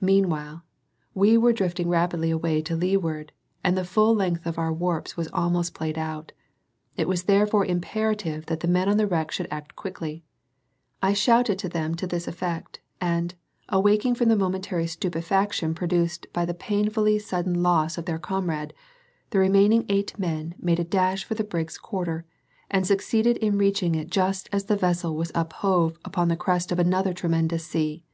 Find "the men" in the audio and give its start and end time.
8.60-8.88